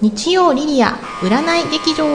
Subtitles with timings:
[0.00, 0.90] 日曜リリア
[1.22, 2.06] 占い劇場。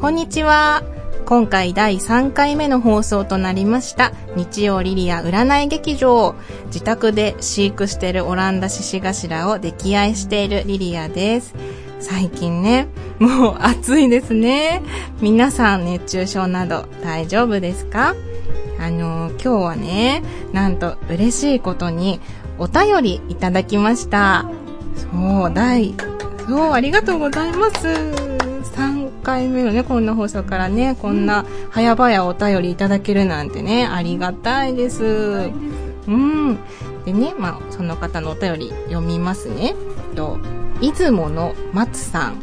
[0.00, 0.82] こんにちは。
[1.24, 4.12] 今回第3回目の放送となりました。
[4.34, 6.34] 日曜リリア占い劇場。
[6.66, 11.54] 自宅で飼育しているオランダ獅子頭を溺愛しているリリアです。
[12.00, 12.88] 最近ね
[13.18, 14.82] もう暑いですね
[15.20, 18.14] 皆さん熱中症など大丈夫ですか？
[18.80, 22.20] あの今日はねなんと嬉しいことに
[22.58, 24.48] お便りいただきました
[24.96, 25.94] そう第
[26.46, 35.02] そうありがとうございます3回目のね、こんな放送からね、こんな早々お便りいただけるなんてね、ありがたいです。
[35.04, 36.56] うん。
[37.04, 39.74] でね、まあ、その方のお便り読みますね。
[40.14, 40.38] と、
[40.80, 42.42] 出雲の松さん。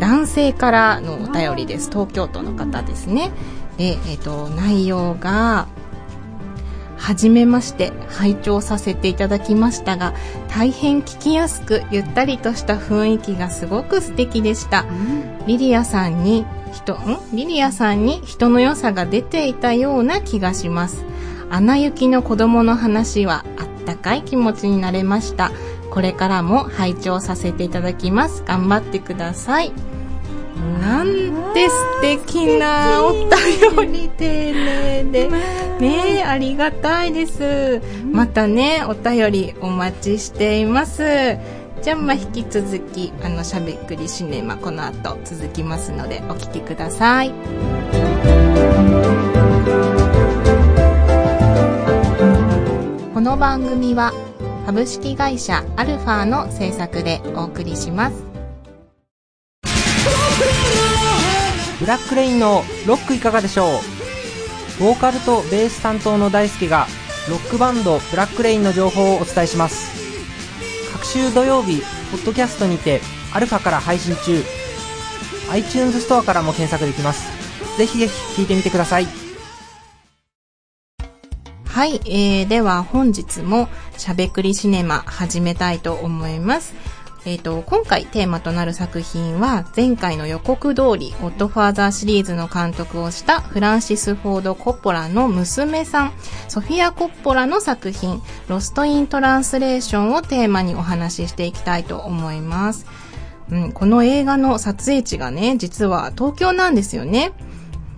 [0.00, 1.88] 男性からのお便りです。
[1.88, 3.30] 東京都の方ですね。
[3.76, 5.68] で、えっ、ー、と、内容が、
[7.04, 10.14] はじめまして拝聴させていただきましたが
[10.48, 17.18] 大変聞きやすくゆったりとした雰囲気がすごく素敵でした、うん、リリアさんに人ん？
[17.34, 21.04] リリアさんに人の良さが出ていたような気がします
[21.50, 25.52] アナ雪の子供の話はあったかい気持ちになれました
[25.94, 28.42] これからも拝聴させていただきます。
[28.44, 29.72] 頑張ってください。
[30.80, 34.10] なんて素敵なお便り。
[34.16, 35.28] 丁寧で
[35.80, 37.80] ねありがたいです。
[38.10, 41.38] またねお便りお待ちしています。
[41.82, 47.32] じゃあまあ引き続きあのしゃべくりシネマこの後続きますのでお聴きください。
[53.12, 54.12] この番組は
[54.64, 58.16] 株式会社アルファの制作でお送りします。
[61.78, 64.82] ブラックレインのロックいかがでしょう？
[64.82, 66.86] ボーカルとベース担当の大輔が
[67.28, 69.92] ロックバンドブラックレインの情報をお伝えします。
[70.94, 73.02] 各週土曜日ポッドキャストにて
[73.34, 74.42] アルファから配信中。
[75.50, 77.28] iTunes ストアからも検索できます。
[77.76, 79.06] ぜひぜひ聞いてみてください。
[81.74, 83.68] はい、えー、では本日も
[83.98, 86.72] しゃべくりシネマ始めたいと思います
[87.26, 96.12] えっ、ー、と、今回テーマとなる作品は、前回の予告通り、ゴッドファーザーシリーズの監督をしたフランシス・フォード・コッポラの娘さん、
[96.48, 102.86] ソフィア・コッポラの作品、ロスト・イン・トランスレーションをテーマにお話ししていきたいと思います。
[103.50, 107.32] うん、この映画の撮影地がね、実は東京なんですよね。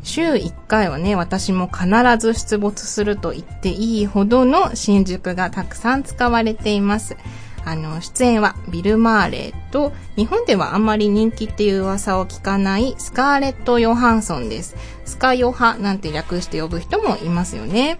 [0.06, 7.16] 週1回はね、私も必ず出没すると言っていいほどの新宿がたくさん使われています。
[7.64, 14.76] あの、出演はビル・マーレーと、日本ではあんまり人気っていう噂を聞かないスカーレット・ヨハンソンです。
[15.04, 17.98] スカヨハなんて略して呼ぶ人もいますよね。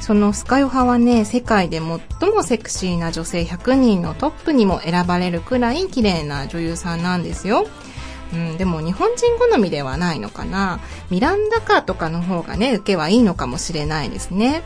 [0.00, 7.64] そのスカヨハはね、世界で最もセクシーな女性100人のトップにも選ばれるくらい綺麗な女優さんなんですよ。
[8.34, 10.80] うん、でも日本人好みではないのかな。
[11.10, 14.62] ミランダカーとかの方がね、受けはいいのかもしれないですね。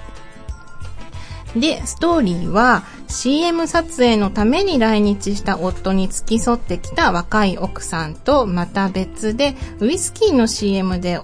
[1.55, 11.21] で、ストーリーは CM 撮影のために来日した夫に付き添ってきた若い奥さんとまた別でウイスキーの CM で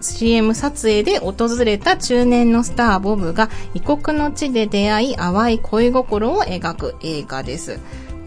[0.00, 7.78] CM 撮影で訪れた中年のスターボブが異国の地で出会い淡い恋心を描く映画です。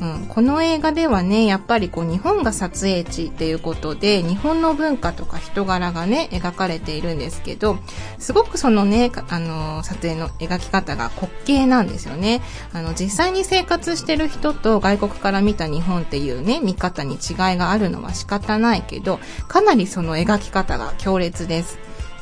[0.01, 7.77] うん、この映画ではね、やっぱりこう日本が撮影地っていうことで、日本の文化とか人柄がね、描かれているんですけど、
[8.19, 12.41] すごくそのね、あの、撮影の描き方が滑稽なんですよね。
[12.73, 21.79] あの、実際に生活してる人と外国から見た日本っていうね、見方に違いがあるのは仕方ないけど、かなりその描き方が強烈です。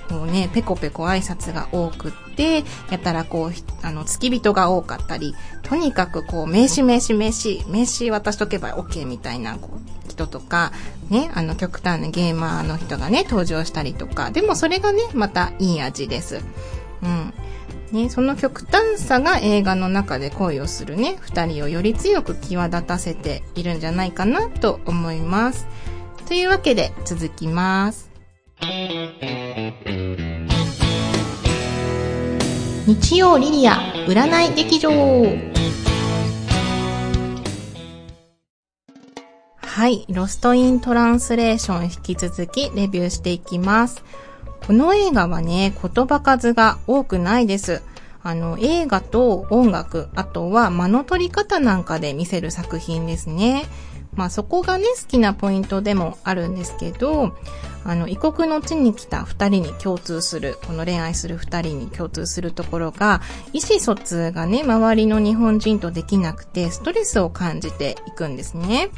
[0.09, 3.51] こうね、ペコペコ挨拶が多くって、やたらこう、
[3.85, 10.71] あの、付き人が多かったり、とにかくこう、名刺名刺名刺、名刺渡しとけば OK みたいな、こう、人とか、
[11.09, 16.41] ね、あの、極端なゲーマーの人がね、登場したりとか、でもそれがね、またいい味です。
[17.01, 17.33] うん。
[17.91, 25.67] ね、その極端さが映画の中で恋をするね、二人をより強く際立たせているんじゃないかなと思います。
[26.27, 28.09] というわけで続きます。
[32.85, 33.75] 日曜リリア
[34.07, 34.91] 占い劇場
[39.61, 44.03] はい、ロストイントランスレーション引き続きレビューしていきます。
[44.67, 47.81] この映画はね、言葉数が多くないです。
[48.21, 53.63] あの、映画と音楽、あとは間の取り方なんかで見せる作品ですね。
[54.15, 57.35] まあそこがね、好きなポイントでもあるんですけど、
[57.85, 63.21] あの、異国の地に来た二人に共通する、この恋愛する二人に共通するところが、
[63.51, 68.89] 意思疎通がね、周りの日本人とできなくて、ストレスを感じていくんですね。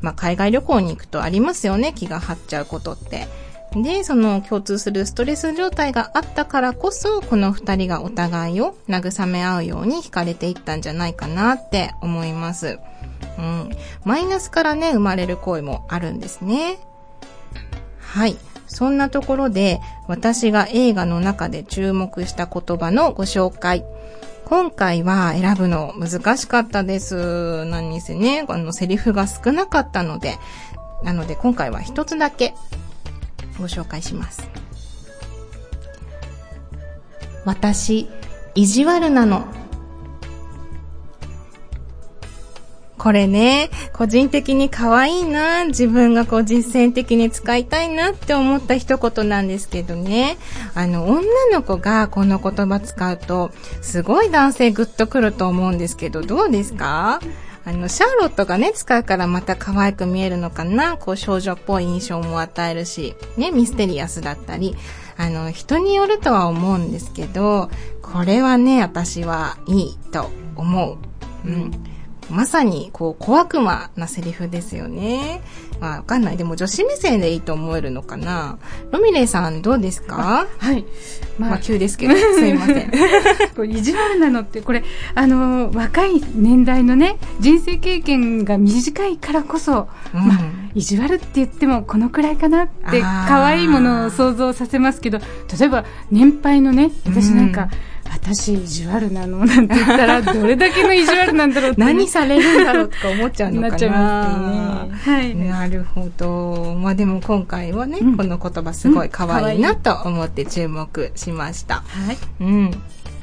[0.00, 3.28] まあ、海外旅行に行くとありますよね、気が張っちゃうことって。
[3.76, 12.78] で、その共通するストレス状態があったからこそ、この二人がお互いを慰め合うように惹かれていったんじゃないかなって思います。
[13.42, 13.70] うん。
[14.04, 16.78] マイナスからね、生まれる恋もあるんですね。
[17.98, 18.36] はい。
[18.68, 23.84] そんなところで、私が映画の中で注目した言葉のご紹介。
[24.44, 27.64] 今回は選ぶの難しかったです。
[27.64, 30.38] 何にせね、あの、セリフが少なかったので、
[31.02, 32.54] なので今回は一つだけ
[33.58, 34.48] ご紹介します。
[37.44, 38.08] 私、
[38.54, 39.46] 意地悪なの。
[43.02, 50.36] これね、個人的に可愛いな、自分がこう実践的に使いたいなって思った一言なんですけどね。
[50.76, 51.22] あの、女
[51.52, 53.50] の子がこの言葉使うと、
[53.80, 57.18] すごい男性グッとくると思うんですけど、どうですか？
[57.64, 60.96] あの、シャーロットがね、使うからまた可愛く見えるのかな？
[60.96, 64.76] こう、少女っぽい印象も与えるし、ね、ミステリアスだったり、
[65.16, 67.68] あの、人によるとは思うんですけど、
[68.00, 70.98] これはね、私はいいと思
[71.44, 71.48] う。
[71.48, 71.72] うん。
[72.30, 75.42] まさに、こう、小悪魔なセリフですよね。
[75.80, 76.36] まあ、わかんない。
[76.36, 78.58] でも女子目線でいいと思えるのかな。
[78.90, 80.46] ロミレイさん、どうですか？
[80.58, 80.84] はい。
[81.38, 82.92] まあ、まあ、急ですけど、 すいません。
[83.56, 84.84] こ意地悪なのって、これ、
[85.14, 90.38] あの、若い年代のね、人生経験が短いからこそ、うん、まあ、
[90.74, 95.18] 意地悪って言ってもこのくらいかなって、可愛いものを想像させますけど、
[95.58, 97.91] 例えば、年配のね、私なんか、うん
[98.22, 103.68] 私意地悪なのなんて言ったら、どれだけの意地悪なんだろう何されるんだろうとか思っちゃうのかな。
[103.70, 105.12] なっちゃいますね。
[105.14, 105.34] はい。
[105.34, 106.76] なるほど。
[106.76, 111.82] まあでも今回はね、うん、この言葉すごい可愛いなと思って注目しました。
[111.86, 112.18] はい。
[112.40, 112.82] うん。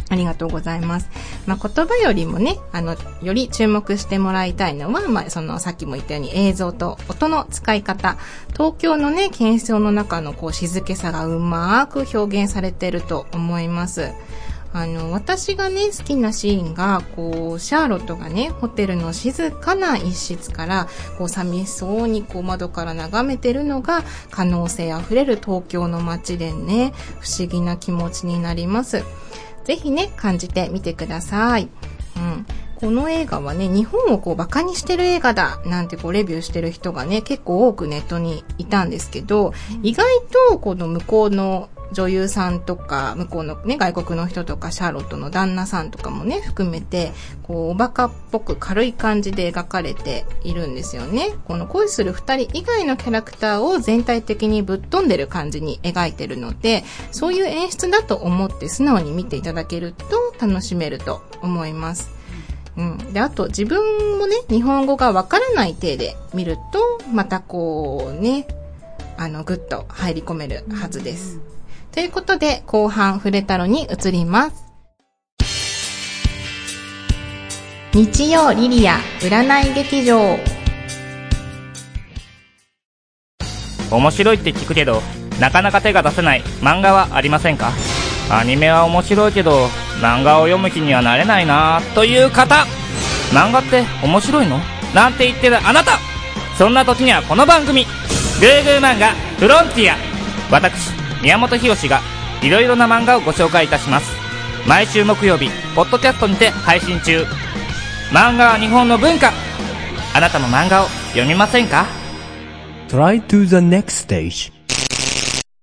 [0.10, 1.10] ありがとうございます。
[1.46, 8.18] まあ、言葉よりもね、あの、より注目してもらいたいのは、まあ、その、さっきも言ったように映像と音の使い方。
[8.54, 14.12] 東京のね、喧騒の中のこう、静けさがうまく表現されていると思います。
[14.72, 20.88] あの、私がね、好きなシーンが、こう、シャーロットがね、ホテルの静かな一室から、
[21.18, 29.04] こう、寂しそうにこう、窓から眺めてるのが、可能性あふれる東京の街でね、不思議な気持ちになります。
[29.64, 31.70] ぜひね、感じてみてください。
[32.18, 32.46] うん。
[32.80, 40.06] この映画はね、日本をこうバカにしてる映画だなんてこうレビューしてる人がね、結構多くネットにいたんですけど、意外
[40.50, 47.12] とこの向こうの女優さんとか、向こうのね、外国の人とか、シャーロットの旦那さんとかもね、含めて、
[47.44, 51.32] こう、おバカっぽく軽い感じで描かれているんですよね。
[51.46, 62.12] この恋する二人以外のキャラクターを全体的にぶっ飛んでる感じに描いてるので、そういう演出だと思って素直に見ていただけると楽しめると思います。
[62.78, 63.14] うん。
[63.14, 68.48] で、あと自分もね、日本語がわからない体で見ると、またこうね、
[69.18, 71.40] あの、ぐっと入り込めるはずです。
[71.92, 74.66] ということで、後半、フレタロに移ります。
[77.94, 80.38] 日曜リリア占い劇場。
[83.92, 85.02] 面白いって聞くけど
[85.40, 87.72] なかなか手が出せない漫画はありませんか？
[88.30, 89.66] アニメは面白いけど
[90.00, 92.68] 漫画を読む気にはなれないなという方。
[93.32, 94.60] 漫画って面白いの？
[94.94, 95.98] なんて言ってるあなた。
[96.60, 97.86] そんな時にはこの番組
[98.40, 99.96] 「グーグー漫画フロンティア」
[100.52, 102.02] 私宮本浩が
[102.42, 104.12] いろいろな漫画をご紹介いたします
[104.68, 107.24] 毎週木曜日ポッドキャストにて配信中
[108.12, 109.32] 漫画は日本の文化
[110.16, 111.86] あなたも漫画を読みませんか
[112.88, 114.52] ？Try to the next stage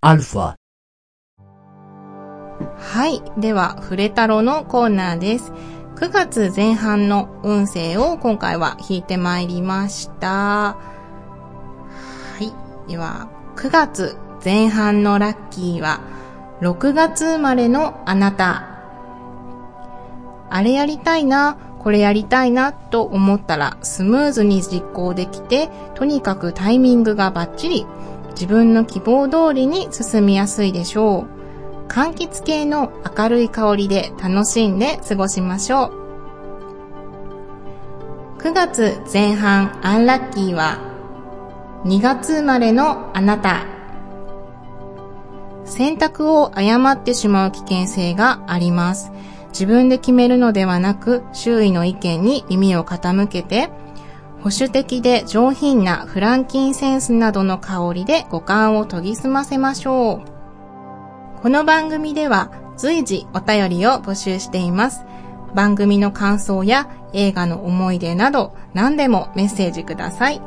[0.01, 0.55] アルファ
[2.79, 3.23] はい。
[3.39, 5.53] では、フレタロのコーナーです。
[5.97, 10.29] 9月前半の運勢を今回は引いてまいりました。
[10.29, 10.77] は
[12.41, 12.53] い。
[12.91, 14.17] では、9月
[14.47, 15.99] 前半のラッキーは、
[16.61, 18.79] 6月生まれのあなた。
[20.49, 27.87] あれやりたいな、これやりたいなと思ったらスムーズに実行できて、とにかくタイミングがバッチリ、
[28.35, 31.27] 自分の希望通りに進みやすいでしょ
[31.89, 31.89] う。
[31.89, 35.93] 柑橘系の明るい香りで楽しんで過ごしましょう。
[38.39, 40.79] 9月前半アンラッキーは
[41.85, 43.76] 2月生まれのあなた。
[45.67, 49.13] 選択を誤ってしまう危険性があります。
[49.49, 53.69] 自分で決めるのではなく、周囲の意見に耳を傾けて、
[54.43, 61.41] 保守的で上品なフランキンセンスなどの香りで五感を研ぎ澄ませましょう。
[61.43, 65.05] この番組では随時お便りを募集しています。
[65.55, 70.41] 番組の感想や映画の思い出など何でもメッセージください。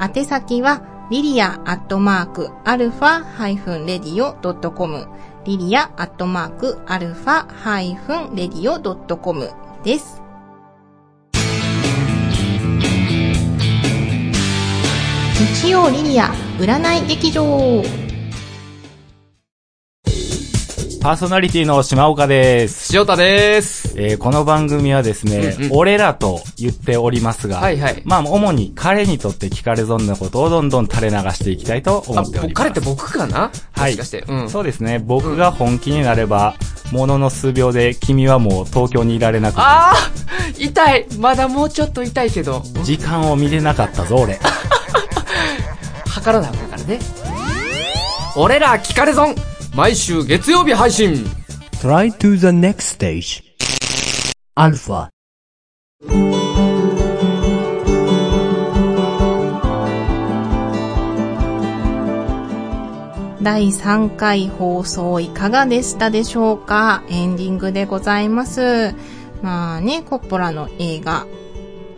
[0.00, 5.08] 宛先はリリアアットマークアルファハイフンレディオドットコム
[5.44, 9.50] リリアアットマークアルファハイフンレディオドットコム
[9.82, 10.22] です。
[15.62, 16.28] 日曜リリア
[16.60, 17.82] 占い劇場
[21.00, 22.94] パーソナリティの島岡です。
[22.94, 23.94] 塩田です。
[23.98, 32.54] えーこの番組はですね、うんうん俺らと言っておりますが、はいはいまあ、主に彼にとって聞かれ損なことをどんどん垂れ流していきたいと思あ、っております。
[32.54, 33.50] 彼って僕かな？
[33.72, 34.24] はいもしかして。
[34.28, 34.50] うん。
[34.50, 34.98] そうですね。
[34.98, 36.54] 僕が本気になれば、
[36.92, 44.38] ものの数秒で君はもう東京にいられなくて、あー痛いまだもうちょっと痛いけど、時間を見れなかったぞ、俺。
[46.06, 46.98] 測らなあかんからね。
[48.36, 49.34] 俺ら聞かれ損
[49.74, 51.24] 毎週月曜日配信
[51.80, 53.42] Try to the next stage.
[54.56, 55.08] Alpha.
[63.42, 67.02] 第3回放送いかがでしたでしょうか？
[67.08, 68.94] エンディングでございます。
[69.40, 71.26] まあね、コッポラの映画、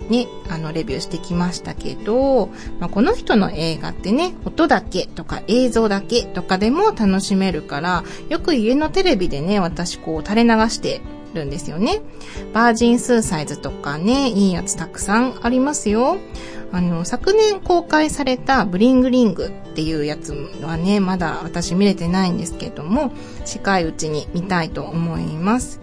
[0.09, 2.49] ね、あの、レビューしてきましたけど、
[2.81, 11.01] まあ、この人の映画ってね、音だけとか映像だけとかでも楽しめるから、よく家のテレビでね、私こう垂れ流して
[11.35, 12.01] るんですよね。
[12.53, 16.19] バージンスーサイズとかね、いいやつたくさんありますよ。
[16.73, 20.33] あの、昨年公開されたブリングリングっていうやつ
[20.63, 23.13] はね、まだ私見れてないんですけども、
[23.45, 25.82] 近いうちに見たいと思います。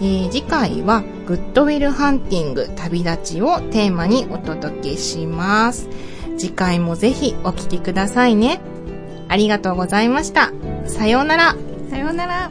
[0.00, 5.88] えー次回はグッドウィルハンティング旅立ちをテーマにお届けします。
[6.38, 8.60] 次回もぜひお聞きくださいね。
[9.28, 10.52] ありがとうございました。
[10.86, 11.56] さようなら。
[11.90, 12.50] さようなら。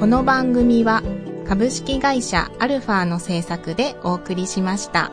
[0.00, 1.02] この番組は
[1.46, 5.12] 株式会社アルファの制作でお送りしました。